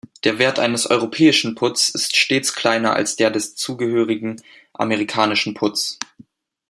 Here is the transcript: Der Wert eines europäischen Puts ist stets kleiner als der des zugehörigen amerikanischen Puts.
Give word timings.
Der 0.23 0.39
Wert 0.39 0.57
eines 0.57 0.87
europäischen 0.87 1.53
Puts 1.53 1.89
ist 1.89 2.15
stets 2.15 2.55
kleiner 2.55 2.95
als 2.95 3.17
der 3.17 3.29
des 3.29 3.55
zugehörigen 3.55 4.41
amerikanischen 4.73 5.53
Puts. 5.53 5.99